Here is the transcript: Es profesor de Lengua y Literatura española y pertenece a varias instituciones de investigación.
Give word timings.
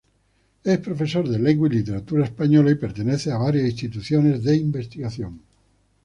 Es 0.63 0.79
profesor 0.79 1.29
de 1.29 1.37
Lengua 1.37 1.67
y 1.67 1.73
Literatura 1.75 2.25
española 2.25 2.71
y 2.71 2.73
pertenece 2.73 3.31
a 3.31 3.37
varias 3.37 3.67
instituciones 3.69 4.43
de 4.43 4.57
investigación. 4.57 5.41